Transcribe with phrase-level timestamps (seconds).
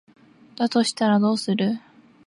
[0.55, 1.79] だとしたらどうする？